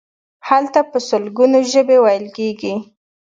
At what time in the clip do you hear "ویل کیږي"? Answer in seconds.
2.03-2.73